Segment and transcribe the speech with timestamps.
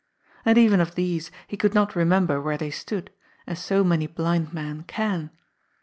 [0.45, 3.11] And even of these he could not remember where they stood,
[3.45, 5.29] as so many blind men can.